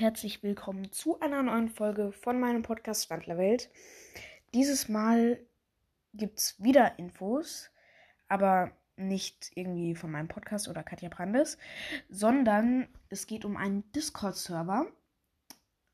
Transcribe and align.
herzlich 0.00 0.42
willkommen 0.42 0.90
zu 0.90 1.20
einer 1.20 1.42
neuen 1.42 1.68
Folge 1.68 2.10
von 2.10 2.40
meinem 2.40 2.62
Podcast 2.62 3.10
Wandlerwelt. 3.10 3.70
Dieses 4.52 4.88
Mal 4.88 5.38
gibt 6.12 6.38
es 6.38 6.62
wieder 6.62 6.98
Infos, 6.98 7.70
aber 8.28 8.72
nicht 8.96 9.52
irgendwie 9.54 9.94
von 9.94 10.10
meinem 10.10 10.28
Podcast 10.28 10.68
oder 10.68 10.82
Katja 10.82 11.08
Brandes, 11.08 11.58
sondern 12.08 12.88
es 13.08 13.26
geht 13.26 13.44
um 13.44 13.56
einen 13.56 13.90
Discord-Server 13.92 14.86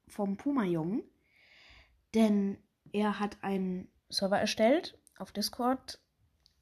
vom 0.09 0.37
Puma-Jungen, 0.37 1.03
denn 2.15 2.59
er 2.93 3.21
hat 3.21 3.37
einen 3.43 3.89
Server 4.09 4.39
erstellt 4.39 4.99
auf 5.19 5.31
Discord, 5.31 6.01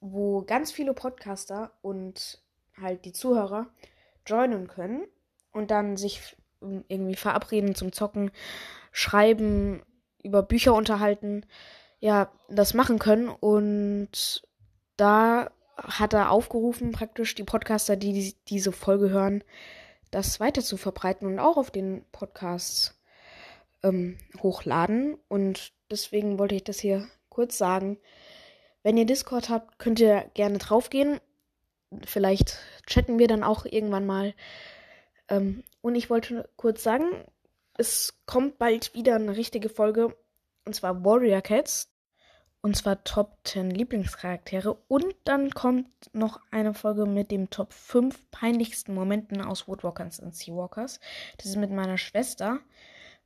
wo 0.01 0.43
ganz 0.43 0.73
viele 0.73 0.93
Podcaster 0.93 1.73
und 1.83 2.43
halt 2.77 3.05
die 3.05 3.13
Zuhörer 3.13 3.69
joinen 4.27 4.67
können 4.67 5.07
und 5.53 5.71
dann 5.71 5.97
sich 5.97 6.37
irgendwie 6.61 7.17
verabreden 7.17 7.75
zum 7.75 7.93
Zocken, 7.93 8.31
schreiben, 8.93 9.83
über 10.23 10.43
Bücher 10.43 10.75
unterhalten, 10.75 11.45
ja, 12.01 12.31
das 12.49 12.75
machen 12.75 12.99
können. 12.99 13.29
Und 13.29 14.43
da 14.97 15.51
hat 15.77 16.13
er 16.13 16.31
aufgerufen, 16.31 16.93
praktisch 16.93 17.35
die 17.35 17.45
Podcaster, 17.45 17.97
die, 17.97 18.35
diese 18.49 18.73
Folge 18.73 19.11
hören, 19.11 19.45
das 20.11 20.41
weiter 20.41 20.63
zu 20.63 20.77
verbreiten 20.77 21.29
und 21.29 21.39
auch 21.39 21.57
auf 21.57 21.71
den 21.71 22.05
Podcasts 22.13 23.01
ähm, 23.83 24.19
hochladen. 24.43 25.17
Und 25.29 25.73
deswegen 25.91 26.39
wollte 26.39 26.55
ich 26.55 26.65
das 26.65 26.79
hier 26.79 27.07
kurz 27.29 27.59
sagen. 27.59 27.99
Wenn 28.83 28.97
ihr 28.97 29.07
Discord 29.07 29.49
habt, 29.49 29.79
könnt 29.79 30.01
ihr 30.01 30.31
gerne 30.35 30.59
draufgehen. 30.59 31.21
Vielleicht 32.05 32.59
chatten 32.87 33.19
wir 33.19 33.29
dann 33.29 33.45
auch 33.45 33.65
irgendwann 33.65 34.07
mal. 34.07 34.35
Ähm, 35.29 35.65
und 35.81 35.95
ich 35.95 36.11
wollte 36.11 36.49
kurz 36.57 36.83
sagen, 36.83 37.07
es 37.77 38.21
kommt 38.27 38.59
bald 38.59 38.95
wieder 38.95 39.15
eine 39.15 39.37
richtige 39.37 39.69
Folge. 39.69 40.17
Und 40.65 40.75
zwar 40.75 41.05
Warrior 41.05 41.41
Cats. 41.41 41.93
Und 42.61 42.77
zwar 42.77 43.05
Top 43.05 43.39
10 43.45 43.71
Lieblingscharaktere. 43.71 44.75
Und 44.89 45.15
dann 45.25 45.51
kommt 45.51 45.89
noch 46.13 46.41
eine 46.51 46.75
Folge 46.75 47.07
mit 47.07 47.31
dem 47.31 47.51
Top 47.51 47.73
5 47.73 48.31
peinlichsten 48.31 48.95
Momenten 48.95 49.41
aus 49.41 49.69
Woodwalkers 49.69 50.19
und 50.19 50.35
Seawalkers. 50.35 50.99
Das 51.37 51.47
ist 51.47 51.57
mit 51.57 51.71
meiner 51.71 51.99
Schwester, 51.99 52.59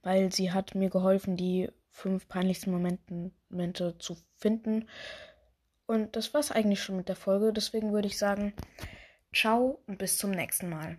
weil 0.03 0.31
sie 0.33 0.53
hat 0.53 0.75
mir 0.75 0.91
geholfen, 0.91 1.37
die 1.37 1.71
fünf 1.91 2.29
peinlichsten 2.29 2.71
Momenten, 2.71 3.33
Momente 3.49 3.97
zu 3.99 4.19
finden. 4.37 4.89
Und 5.87 6.15
das 6.15 6.35
war's 6.35 6.51
eigentlich 6.51 6.83
schon 6.83 6.97
mit 6.97 7.09
der 7.09 7.17
Folge. 7.17 7.53
Deswegen 7.55 7.93
würde 7.93 8.09
ich 8.09 8.19
sagen, 8.19 8.53
ciao 9.35 9.83
und 9.87 9.99
bis 9.99 10.19
zum 10.19 10.31
nächsten 10.31 10.69
Mal. 10.69 10.99